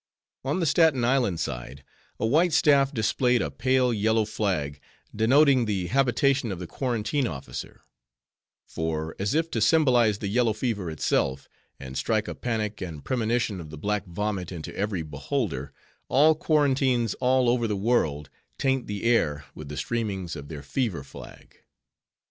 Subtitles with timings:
[0.43, 1.83] On the Staten Island side,
[2.19, 4.79] a white staff displayed a pale yellow flag,
[5.15, 7.81] denoting the habitation of the quarantine officer;
[8.65, 11.47] for as if to symbolize the yellow fever itself,
[11.79, 15.71] and strike a panic and premonition of the black vomit into every beholder,
[16.09, 18.27] all quarantines all over the world,
[18.57, 21.61] taint the air with the streamings of their fever flag.